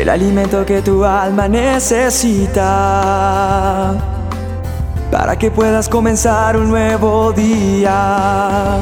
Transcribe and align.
el 0.00 0.08
alimento 0.08 0.64
que 0.64 0.80
tu 0.80 1.04
alma 1.04 1.46
necesita 1.46 2.58
para 5.10 5.36
que 5.36 5.50
puedas 5.50 5.90
comenzar 5.90 6.56
un 6.56 6.70
nuevo 6.70 7.32
día. 7.32 8.78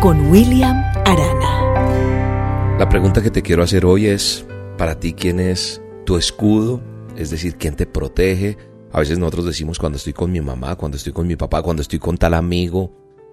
Con 0.00 0.28
William 0.30 0.82
Arana. 1.04 2.76
La 2.78 2.88
pregunta 2.88 3.22
que 3.22 3.30
te 3.30 3.42
quiero 3.42 3.62
hacer 3.62 3.86
hoy 3.86 4.06
es, 4.06 4.44
para 4.76 4.98
ti, 4.98 5.12
¿quién 5.12 5.38
es 5.38 5.80
tu 6.04 6.16
escudo? 6.16 6.80
Es 7.16 7.30
decir, 7.30 7.54
¿quién 7.58 7.76
te 7.76 7.86
protege? 7.86 8.58
A 8.92 8.98
veces 8.98 9.20
nosotros 9.20 9.44
decimos 9.46 9.78
cuando 9.78 9.98
estoy 9.98 10.14
con 10.14 10.32
mi 10.32 10.40
mamá, 10.40 10.74
cuando 10.74 10.96
estoy 10.96 11.12
con 11.12 11.28
mi 11.28 11.36
papá, 11.36 11.62
cuando 11.62 11.82
estoy 11.82 12.00
con 12.00 12.18
tal 12.18 12.34
amigo, 12.34 12.90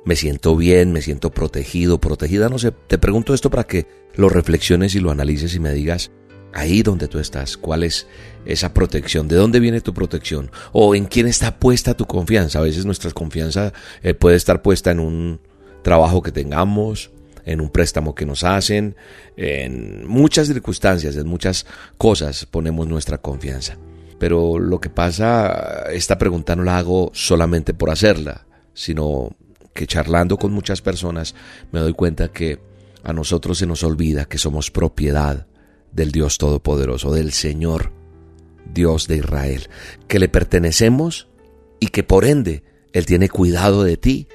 me 0.08 0.16
siento 0.16 0.56
bien, 0.56 0.94
me 0.94 1.02
siento 1.02 1.32
protegido, 1.32 2.00
protegida, 2.00 2.48
no 2.48 2.58
sé, 2.58 2.72
te 2.72 2.98
pregunto 2.98 3.34
esto 3.34 3.50
para 3.50 3.66
que 3.66 3.88
lo 4.16 4.30
reflexiones 4.30 4.96
y 4.96 5.02
lo 5.02 5.12
analices 5.12 5.54
y 5.54 5.60
me 5.60 5.74
digas 5.74 6.12
ahí 6.54 6.82
donde 6.82 7.10
tú 7.10 7.20
estás, 7.20 7.58
cuál 7.58 7.84
es 7.84 8.08
esa 8.46 8.74
protección, 8.74 9.28
de 9.28 9.36
dónde 9.36 9.60
viene 9.60 9.82
tu 9.82 9.94
protección 9.94 10.50
o 10.72 10.96
en 10.96 11.08
quién 11.08 11.28
está 11.28 11.60
puesta 11.60 11.94
tu 11.94 12.06
confianza. 12.06 12.60
A 12.60 12.62
veces 12.62 12.86
nuestra 12.86 13.12
confianza 13.12 13.74
eh, 14.02 14.14
puede 14.14 14.38
estar 14.38 14.62
puesta 14.62 14.92
en 14.92 15.02
un 15.02 15.42
trabajo 15.82 16.22
que 16.22 16.32
tengamos, 16.32 17.12
en 17.44 17.60
un 17.60 17.70
préstamo 17.70 18.16
que 18.16 18.26
nos 18.26 18.46
hacen, 18.46 18.96
en 19.36 20.08
muchas 20.08 20.48
circunstancias, 20.48 21.18
en 21.18 21.28
muchas 21.28 21.66
cosas 21.98 22.46
ponemos 22.46 22.88
nuestra 22.88 23.18
confianza. 23.18 23.78
Pero 24.20 24.58
lo 24.58 24.80
que 24.80 24.90
pasa, 24.90 25.84
esta 25.92 26.18
pregunta 26.18 26.56
no 26.56 26.64
la 26.64 26.78
hago 26.78 27.12
solamente 27.14 27.74
por 27.74 27.90
hacerla, 27.90 28.48
sino 28.74 29.36
que 29.78 29.86
charlando 29.86 30.38
con 30.38 30.52
muchas 30.52 30.82
personas 30.82 31.36
me 31.72 31.80
doy 31.80 31.94
cuenta 31.94 32.30
que 32.30 32.60
a 33.04 33.14
nosotros 33.14 33.60
se 33.60 33.68
nos 33.68 33.84
olvida 33.84 34.26
que 34.26 34.40
somos 34.40 34.72
propiedad 34.72 35.46
del 35.92 36.12
Dios 36.12 36.40
Todopoderoso, 36.40 37.14
del 37.14 37.32
Señor 37.32 37.92
Dios 38.74 39.08
de 39.08 39.18
Israel, 39.18 39.70
que 40.08 40.18
le 40.18 40.30
pertenecemos 40.30 41.28
y 41.80 41.90
que 41.90 42.02
por 42.02 42.26
ende 42.26 42.64
Él 42.92 43.06
tiene 43.06 43.30
cuidado 43.30 43.84
de 43.84 43.98
ti 43.98 44.28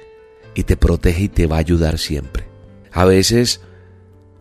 y 0.55 0.63
te 0.63 0.77
protege 0.77 1.23
y 1.23 1.29
te 1.29 1.45
va 1.45 1.57
a 1.57 1.59
ayudar 1.59 1.99
siempre. 1.99 2.47
A 2.93 3.03
veces, 3.03 3.59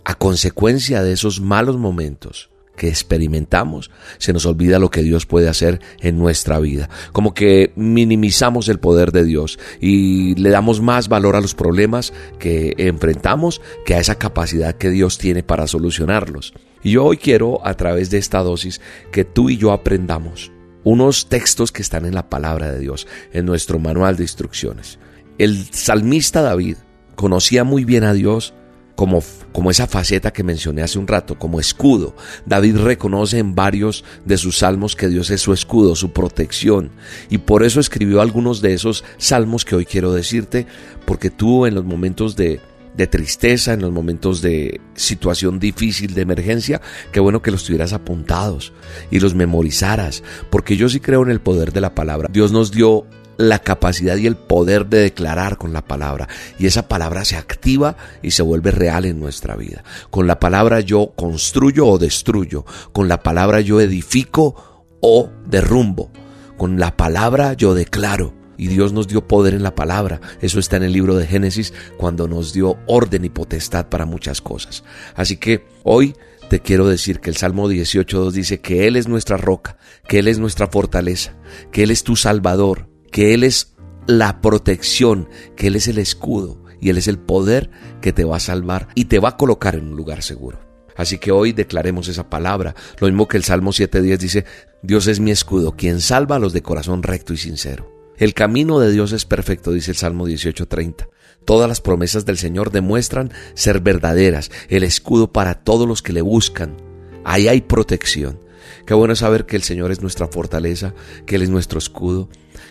a 0.04 0.14
consecuencia 0.14 1.02
de 1.02 1.12
esos 1.12 1.40
malos 1.40 1.78
momentos, 1.78 2.51
que 2.76 2.88
experimentamos, 2.88 3.90
se 4.18 4.32
nos 4.32 4.46
olvida 4.46 4.78
lo 4.78 4.90
que 4.90 5.02
Dios 5.02 5.26
puede 5.26 5.48
hacer 5.48 5.80
en 6.00 6.18
nuestra 6.18 6.58
vida. 6.58 6.88
Como 7.12 7.34
que 7.34 7.72
minimizamos 7.76 8.68
el 8.68 8.78
poder 8.78 9.12
de 9.12 9.24
Dios 9.24 9.58
y 9.80 10.34
le 10.36 10.50
damos 10.50 10.80
más 10.80 11.08
valor 11.08 11.36
a 11.36 11.40
los 11.40 11.54
problemas 11.54 12.12
que 12.38 12.74
enfrentamos 12.78 13.60
que 13.84 13.94
a 13.94 14.00
esa 14.00 14.16
capacidad 14.16 14.74
que 14.74 14.90
Dios 14.90 15.18
tiene 15.18 15.42
para 15.42 15.66
solucionarlos. 15.66 16.54
Y 16.82 16.92
yo 16.92 17.04
hoy 17.04 17.16
quiero, 17.16 17.64
a 17.66 17.74
través 17.74 18.10
de 18.10 18.18
esta 18.18 18.40
dosis, 18.40 18.80
que 19.12 19.24
tú 19.24 19.50
y 19.50 19.56
yo 19.56 19.72
aprendamos 19.72 20.50
unos 20.84 21.28
textos 21.28 21.70
que 21.70 21.82
están 21.82 22.06
en 22.06 22.14
la 22.14 22.28
palabra 22.28 22.72
de 22.72 22.80
Dios, 22.80 23.06
en 23.32 23.46
nuestro 23.46 23.78
manual 23.78 24.16
de 24.16 24.24
instrucciones. 24.24 24.98
El 25.38 25.72
salmista 25.72 26.42
David 26.42 26.76
conocía 27.14 27.62
muy 27.62 27.84
bien 27.84 28.04
a 28.04 28.12
Dios 28.12 28.54
como, 29.02 29.20
como 29.50 29.72
esa 29.72 29.88
faceta 29.88 30.32
que 30.32 30.44
mencioné 30.44 30.80
hace 30.80 30.96
un 30.96 31.08
rato, 31.08 31.36
como 31.36 31.58
escudo. 31.58 32.14
David 32.46 32.76
reconoce 32.76 33.38
en 33.38 33.56
varios 33.56 34.04
de 34.24 34.36
sus 34.36 34.58
salmos 34.58 34.94
que 34.94 35.08
Dios 35.08 35.28
es 35.30 35.40
su 35.40 35.52
escudo, 35.52 35.96
su 35.96 36.12
protección. 36.12 36.92
Y 37.28 37.38
por 37.38 37.64
eso 37.64 37.80
escribió 37.80 38.20
algunos 38.20 38.62
de 38.62 38.74
esos 38.74 39.02
salmos 39.16 39.64
que 39.64 39.74
hoy 39.74 39.86
quiero 39.86 40.12
decirte, 40.12 40.68
porque 41.04 41.30
tú 41.30 41.66
en 41.66 41.74
los 41.74 41.84
momentos 41.84 42.36
de, 42.36 42.60
de 42.96 43.08
tristeza, 43.08 43.72
en 43.72 43.80
los 43.80 43.90
momentos 43.90 44.40
de 44.40 44.80
situación 44.94 45.58
difícil, 45.58 46.14
de 46.14 46.22
emergencia, 46.22 46.80
qué 47.10 47.18
bueno 47.18 47.42
que 47.42 47.50
los 47.50 47.64
tuvieras 47.64 47.92
apuntados 47.92 48.72
y 49.10 49.18
los 49.18 49.34
memorizaras, 49.34 50.22
porque 50.48 50.76
yo 50.76 50.88
sí 50.88 51.00
creo 51.00 51.24
en 51.24 51.30
el 51.32 51.40
poder 51.40 51.72
de 51.72 51.80
la 51.80 51.96
palabra. 51.96 52.28
Dios 52.32 52.52
nos 52.52 52.70
dio 52.70 53.04
la 53.36 53.58
capacidad 53.60 54.16
y 54.16 54.26
el 54.26 54.36
poder 54.36 54.86
de 54.86 54.98
declarar 54.98 55.58
con 55.58 55.72
la 55.72 55.82
palabra. 55.82 56.28
Y 56.58 56.66
esa 56.66 56.88
palabra 56.88 57.24
se 57.24 57.36
activa 57.36 57.96
y 58.22 58.32
se 58.32 58.42
vuelve 58.42 58.70
real 58.70 59.04
en 59.04 59.20
nuestra 59.20 59.56
vida. 59.56 59.84
Con 60.10 60.26
la 60.26 60.38
palabra 60.40 60.80
yo 60.80 61.12
construyo 61.16 61.86
o 61.86 61.98
destruyo. 61.98 62.64
Con 62.92 63.08
la 63.08 63.22
palabra 63.22 63.60
yo 63.60 63.80
edifico 63.80 64.86
o 65.00 65.30
derrumbo. 65.46 66.10
Con 66.56 66.78
la 66.78 66.96
palabra 66.96 67.54
yo 67.54 67.74
declaro. 67.74 68.34
Y 68.56 68.68
Dios 68.68 68.92
nos 68.92 69.08
dio 69.08 69.26
poder 69.26 69.54
en 69.54 69.62
la 69.62 69.74
palabra. 69.74 70.20
Eso 70.40 70.60
está 70.60 70.76
en 70.76 70.84
el 70.84 70.92
libro 70.92 71.16
de 71.16 71.26
Génesis 71.26 71.72
cuando 71.96 72.28
nos 72.28 72.52
dio 72.52 72.78
orden 72.86 73.24
y 73.24 73.28
potestad 73.28 73.88
para 73.88 74.06
muchas 74.06 74.40
cosas. 74.40 74.84
Así 75.16 75.36
que 75.36 75.66
hoy 75.82 76.14
te 76.48 76.60
quiero 76.60 76.86
decir 76.86 77.20
que 77.20 77.30
el 77.30 77.36
Salmo 77.36 77.68
18.2 77.68 78.30
dice 78.30 78.60
que 78.60 78.86
Él 78.86 78.96
es 78.96 79.08
nuestra 79.08 79.38
roca, 79.38 79.78
que 80.06 80.18
Él 80.18 80.28
es 80.28 80.38
nuestra 80.38 80.68
fortaleza, 80.68 81.34
que 81.72 81.82
Él 81.82 81.90
es 81.90 82.04
tu 82.04 82.14
Salvador, 82.14 82.91
que 83.12 83.34
Él 83.34 83.44
es 83.44 83.74
la 84.08 84.40
protección, 84.40 85.28
que 85.54 85.68
Él 85.68 85.76
es 85.76 85.86
el 85.86 85.98
escudo 85.98 86.64
y 86.80 86.90
Él 86.90 86.98
es 86.98 87.06
el 87.06 87.18
poder 87.18 87.70
que 88.00 88.12
te 88.12 88.24
va 88.24 88.38
a 88.38 88.40
salvar 88.40 88.88
y 88.96 89.04
te 89.04 89.20
va 89.20 89.30
a 89.30 89.36
colocar 89.36 89.76
en 89.76 89.90
un 89.90 89.96
lugar 89.96 90.24
seguro. 90.24 90.58
Así 90.96 91.18
que 91.18 91.30
hoy 91.30 91.52
declaremos 91.52 92.08
esa 92.08 92.28
palabra, 92.28 92.74
lo 92.98 93.06
mismo 93.06 93.28
que 93.28 93.36
el 93.36 93.44
Salmo 93.44 93.70
7.10 93.70 94.18
dice, 94.18 94.44
Dios 94.82 95.06
es 95.06 95.20
mi 95.20 95.30
escudo, 95.30 95.76
quien 95.76 96.00
salva 96.00 96.36
a 96.36 96.38
los 96.38 96.52
de 96.52 96.62
corazón 96.62 97.02
recto 97.02 97.32
y 97.32 97.36
sincero. 97.36 97.92
El 98.18 98.34
camino 98.34 98.78
de 98.78 98.92
Dios 98.92 99.12
es 99.12 99.24
perfecto, 99.24 99.72
dice 99.72 99.90
el 99.90 99.96
Salmo 99.96 100.26
18.30. 100.26 101.08
Todas 101.44 101.68
las 101.68 101.80
promesas 101.80 102.24
del 102.24 102.38
Señor 102.38 102.70
demuestran 102.70 103.32
ser 103.54 103.80
verdaderas, 103.80 104.50
el 104.68 104.84
escudo 104.84 105.32
para 105.32 105.54
todos 105.54 105.88
los 105.88 106.02
que 106.02 106.12
le 106.12 106.20
buscan. 106.20 106.76
Ahí 107.24 107.48
hay 107.48 107.62
protección. 107.62 108.38
Qué 108.86 108.94
bueno 108.94 109.14
saber 109.14 109.46
que 109.46 109.56
el 109.56 109.62
Señor 109.62 109.90
es 109.92 110.00
nuestra 110.00 110.28
fortaleza, 110.28 110.94
que 111.26 111.36
Él 111.36 111.42
es 111.42 111.50
nuestro 111.50 111.78
escudo, 111.78 112.28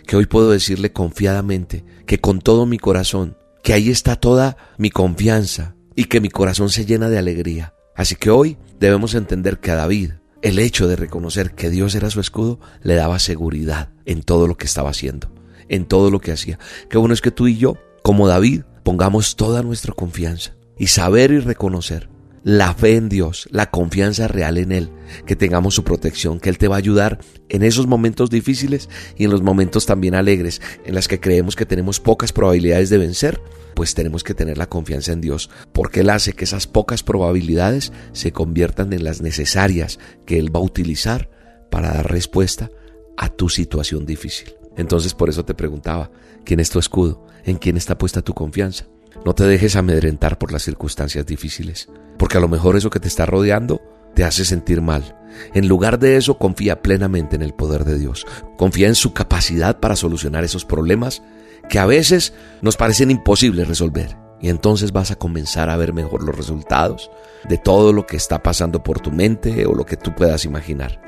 que 0.08 0.16
hoy 0.16 0.26
puedo 0.26 0.52
decirle 0.52 0.92
confiadamente 0.92 1.84
que 2.06 2.20
con 2.20 2.40
todo 2.40 2.66
mi 2.66 2.78
corazón, 2.78 3.38
que 3.64 3.74
ahí 3.74 3.90
está 3.90 4.16
toda 4.16 4.58
mi 4.78 4.90
confianza 4.90 5.76
y 5.96 6.06
que 6.06 6.22
mi 6.22 6.30
corazón 6.30 6.70
se 6.70 6.86
llena 6.86 7.10
de 7.10 7.18
alegría. 7.18 7.74
Así 7.96 8.16
que 8.16 8.30
hoy 8.30 8.58
debemos 8.80 9.14
entender 9.14 9.60
que 9.60 9.72
a 9.72 9.76
David 9.76 10.12
el 10.42 10.58
hecho 10.58 10.88
de 10.88 10.96
reconocer 10.96 11.54
que 11.54 11.70
Dios 11.70 11.94
era 11.96 12.10
su 12.10 12.20
escudo 12.20 12.60
le 12.82 12.96
daba 12.96 13.20
seguridad 13.20 13.90
en 14.06 14.24
todo 14.24 14.48
lo 14.48 14.58
que 14.58 14.66
estaba 14.66 14.90
haciendo, 14.90 15.32
en 15.70 15.86
todo 15.86 16.10
lo 16.10 16.20
que 16.20 16.32
hacía. 16.32 16.58
Qué 16.90 16.98
bueno 16.98 17.14
es 17.14 17.22
que 17.22 17.32
tú 17.32 17.48
y 17.48 17.58
yo, 17.58 17.78
como 18.02 18.28
David, 18.28 18.64
pongamos 18.84 19.36
toda 19.36 19.62
nuestra 19.62 19.94
confianza 19.94 20.56
y 20.78 20.88
saber 20.88 21.32
y 21.32 21.40
reconocer 21.40 22.10
la 22.44 22.74
fe 22.74 22.96
en 22.96 23.10
Dios, 23.10 23.48
la 23.52 23.70
confianza 23.70 24.28
real 24.28 24.58
en 24.58 24.72
Él, 24.72 24.90
que 25.26 25.36
tengamos 25.36 25.76
su 25.76 25.84
protección, 25.84 26.40
que 26.40 26.50
Él 26.50 26.58
te 26.58 26.68
va 26.68 26.76
a 26.76 26.80
ayudar 26.80 27.20
en 27.50 27.64
esos 27.64 27.88
momentos 27.88 28.30
difíciles 28.30 28.90
y 29.16 29.26
en 29.26 29.32
los 29.32 29.42
momentos 29.42 29.86
también 29.86 30.16
alegres, 30.16 30.62
en 30.86 30.96
las 30.96 31.08
que 31.08 31.20
creemos 31.20 31.56
que 31.56 31.66
tenemos 31.66 32.00
pocas 32.00 32.34
probabilidades 32.34 32.90
de 32.90 32.98
vencer, 32.98 33.42
pues 33.76 33.94
tenemos 33.94 34.24
que 34.24 34.34
tener 34.34 34.58
la 34.58 34.68
confianza 34.68 35.12
en 35.12 35.22
Dios, 35.22 35.50
porque 35.72 36.02
Él 36.02 36.10
hace 36.10 36.34
que 36.34 36.46
esas 36.46 36.68
pocas 36.68 37.04
probabilidades 37.04 37.92
se 38.12 38.32
conviertan 38.32 38.94
en 38.94 39.04
las 39.04 39.22
necesarias 39.22 40.00
que 40.26 40.40
Él 40.40 40.54
va 40.54 40.60
a 40.60 40.64
utilizar 40.64 41.30
para 41.70 41.94
dar 41.94 42.12
respuesta 42.12 42.72
a 43.18 43.30
tu 43.30 43.50
situación 43.50 44.06
difícil. 44.06 44.56
Entonces 44.78 45.14
por 45.14 45.30
eso 45.30 45.46
te 45.46 45.54
preguntaba, 45.54 46.12
¿quién 46.44 46.60
es 46.60 46.70
tu 46.70 46.80
escudo? 46.80 47.26
¿En 47.44 47.58
quién 47.58 47.78
está 47.78 47.98
puesta 47.98 48.22
tu 48.22 48.34
confianza? 48.34 48.86
No 49.26 49.36
te 49.36 49.44
dejes 49.46 49.76
amedrentar 49.76 50.38
por 50.38 50.52
las 50.52 50.64
circunstancias 50.64 51.26
difíciles, 51.26 51.90
porque 52.18 52.38
a 52.38 52.42
lo 52.42 52.48
mejor 52.48 52.76
eso 52.76 52.90
que 52.90 53.00
te 53.00 53.08
está 53.08 53.26
rodeando 53.26 53.82
te 54.16 54.24
hace 54.24 54.46
sentir 54.46 54.82
mal. 54.82 55.18
En 55.54 55.68
lugar 55.68 56.00
de 56.00 56.18
eso, 56.18 56.38
confía 56.38 56.82
plenamente 56.82 57.36
en 57.36 57.42
el 57.42 57.54
poder 57.54 57.86
de 57.86 57.98
Dios. 57.98 58.26
Confía 58.58 58.88
en 58.88 58.96
su 58.96 59.14
capacidad 59.14 59.80
para 59.80 59.96
solucionar 59.96 60.44
esos 60.44 60.66
problemas 60.66 61.22
que 61.70 61.80
a 61.80 61.86
veces 61.86 62.34
nos 62.62 62.78
parecen 62.78 63.12
imposibles 63.12 63.68
resolver. 63.68 64.18
Y 64.42 64.50
entonces 64.50 64.92
vas 64.92 65.12
a 65.12 65.16
comenzar 65.16 65.70
a 65.70 65.78
ver 65.78 65.94
mejor 65.94 66.24
los 66.24 66.36
resultados 66.36 67.12
de 67.48 67.58
todo 67.58 67.94
lo 67.94 68.08
que 68.08 68.18
está 68.18 68.42
pasando 68.42 68.82
por 68.84 69.00
tu 69.00 69.12
mente 69.12 69.66
o 69.66 69.74
lo 69.74 69.86
que 69.86 69.98
tú 69.98 70.14
puedas 70.16 70.46
imaginar. 70.46 71.00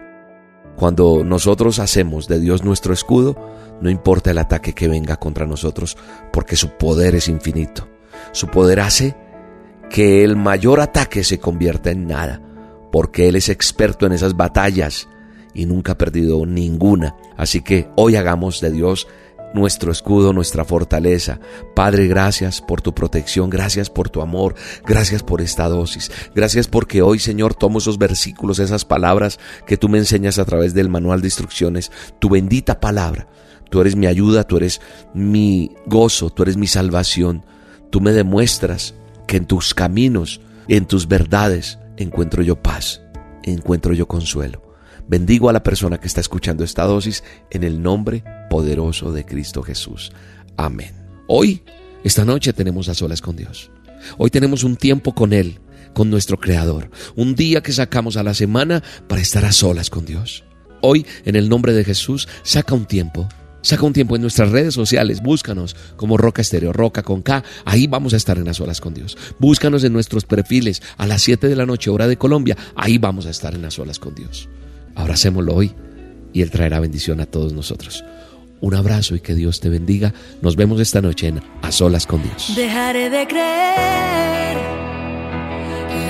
Cuando 0.76 1.24
nosotros 1.24 1.80
hacemos 1.80 2.28
de 2.28 2.40
Dios 2.40 2.64
nuestro 2.64 2.94
escudo, 2.94 3.36
no 3.82 3.90
importa 3.90 4.32
el 4.32 4.38
ataque 4.38 4.74
que 4.74 4.88
venga 4.88 5.18
contra 5.18 5.46
nosotros, 5.46 5.98
porque 6.32 6.56
su 6.56 6.78
poder 6.78 7.16
es 7.16 7.28
infinito. 7.28 7.88
Su 8.32 8.48
poder 8.48 8.80
hace 8.80 9.16
que 9.90 10.24
el 10.24 10.36
mayor 10.36 10.80
ataque 10.80 11.24
se 11.24 11.40
convierta 11.40 11.92
en 11.92 12.08
nada, 12.08 12.42
porque 12.92 13.28
Él 13.28 13.36
es 13.36 13.50
experto 13.50 14.06
en 14.06 14.14
esas 14.14 14.36
batallas 14.36 15.08
y 15.54 15.66
nunca 15.66 15.94
ha 15.94 15.98
perdido 15.98 16.46
ninguna. 16.46 17.16
Así 17.38 17.62
que 17.62 17.90
hoy 17.96 18.16
hagamos 18.16 18.60
de 18.62 18.72
Dios 18.72 19.08
nuestro 19.54 19.92
escudo, 19.92 20.34
nuestra 20.34 20.66
fortaleza. 20.66 21.40
Padre, 21.76 22.08
gracias 22.08 22.62
por 22.62 22.82
tu 22.82 22.94
protección, 22.94 23.50
gracias 23.50 23.90
por 23.90 24.10
tu 24.10 24.22
amor, 24.22 24.56
gracias 24.86 25.24
por 25.24 25.42
esta 25.42 25.70
dosis, 25.70 26.12
gracias 26.36 26.68
porque 26.68 27.02
hoy, 27.02 27.20
Señor, 27.20 27.54
tomo 27.54 27.78
esos 27.78 27.98
versículos, 27.98 28.60
esas 28.60 28.84
palabras 28.84 29.40
que 29.66 29.78
tú 29.78 29.90
me 29.90 30.00
enseñas 30.00 30.40
a 30.40 30.46
través 30.46 30.74
del 30.74 30.90
manual 30.90 31.22
de 31.22 31.28
instrucciones, 31.28 31.92
tu 32.20 32.30
bendita 32.30 32.80
palabra. 32.80 33.28
Tú 33.70 33.82
eres 33.82 33.96
mi 33.96 34.06
ayuda, 34.06 34.44
tú 34.44 34.58
eres 34.58 34.82
mi 35.16 35.72
gozo, 35.88 36.30
tú 36.30 36.44
eres 36.44 36.58
mi 36.58 36.68
salvación. 36.68 37.44
Tú 37.94 38.02
me 38.02 38.12
demuestras 38.12 38.96
que 39.28 39.38
en 39.38 39.46
tus 39.46 39.76
caminos, 39.76 40.42
en 40.68 40.88
tus 40.88 41.08
verdades, 41.08 41.78
encuentro 41.96 42.42
yo 42.42 42.56
paz, 42.56 43.04
encuentro 43.44 43.94
yo 43.94 44.08
consuelo. 44.08 44.64
Bendigo 45.08 45.48
a 45.48 45.54
la 45.54 45.62
persona 45.62 46.00
que 46.00 46.08
está 46.08 46.20
escuchando 46.20 46.64
esta 46.64 46.86
dosis 46.86 47.24
en 47.52 47.64
el 47.64 47.84
nombre 47.84 48.24
poderoso 48.50 49.12
de 49.12 49.26
Cristo 49.26 49.62
Jesús. 49.62 50.12
Amén. 50.58 50.96
Hoy, 51.28 51.62
esta 52.04 52.26
noche 52.26 52.52
tenemos 52.52 52.90
a 52.90 52.96
solas 52.96 53.22
con 53.22 53.36
Dios. 53.36 53.70
Hoy 54.18 54.32
tenemos 54.32 54.64
un 54.64 54.76
tiempo 54.76 55.14
con 55.14 55.32
Él, 55.32 55.60
con 55.94 56.10
nuestro 56.10 56.40
Creador. 56.40 56.90
Un 57.16 57.36
día 57.36 57.62
que 57.62 57.74
sacamos 57.74 58.18
a 58.18 58.24
la 58.24 58.34
semana 58.34 58.82
para 59.08 59.22
estar 59.22 59.46
a 59.46 59.52
solas 59.52 59.92
con 59.92 60.04
Dios. 60.04 60.44
Hoy, 60.82 61.06
en 61.26 61.36
el 61.36 61.48
nombre 61.48 61.74
de 61.74 61.84
Jesús, 61.84 62.28
saca 62.42 62.74
un 62.74 62.88
tiempo 62.88 63.30
Saca 63.64 63.86
un 63.86 63.94
tiempo 63.94 64.16
en 64.16 64.22
nuestras 64.22 64.52
redes 64.52 64.74
sociales, 64.74 65.22
búscanos 65.22 65.76
como 65.96 66.18
Roca 66.18 66.42
Estéreo, 66.42 66.74
Roca 66.74 67.02
con 67.02 67.22
K, 67.22 67.44
ahí 67.64 67.88
vamos 67.88 68.14
a 68.14 68.18
estar 68.18 68.38
en 68.38 68.46
las 68.46 68.60
olas 68.60 68.82
con 68.82 68.94
Dios. 68.94 69.18
Búscanos 69.40 69.86
en 69.86 69.94
nuestros 69.94 70.26
perfiles 70.26 70.82
a 70.98 71.08
las 71.08 71.22
7 71.22 71.48
de 71.48 71.56
la 71.56 71.66
noche, 71.66 71.90
hora 71.90 72.08
de 72.08 72.18
Colombia, 72.18 72.58
ahí 72.76 72.98
vamos 72.98 73.26
a 73.26 73.30
estar 73.30 73.56
en 73.56 73.62
las 73.62 73.80
olas 73.80 74.00
con 74.00 74.14
Dios. 74.16 74.50
Abracémoslo 74.96 75.56
hoy 75.56 75.74
y 76.34 76.42
Él 76.42 76.52
traerá 76.52 76.82
bendición 76.82 77.22
a 77.22 77.26
todos 77.26 77.54
nosotros. 77.54 78.04
Un 78.60 78.76
abrazo 78.76 79.16
y 79.16 79.22
que 79.22 79.34
Dios 79.34 79.60
te 79.60 79.70
bendiga. 79.70 80.14
Nos 80.42 80.56
vemos 80.56 80.80
esta 80.82 81.02
noche 81.02 81.28
en 81.28 81.42
A 81.62 81.72
Solas 81.72 82.06
con 82.06 82.22
Dios. 82.22 82.54
Dejaré 82.56 83.10
de 83.10 83.28
creer 83.28 84.58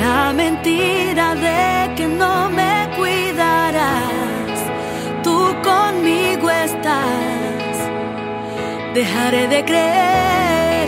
la 0.02 0.34
mentira 0.36 1.36
de 1.36 1.96
que 1.96 2.08
no 2.08 2.50
me 2.50 2.63
dejaré 8.94 9.48
de 9.48 9.66
creer 9.66 10.88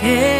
que 0.00 0.39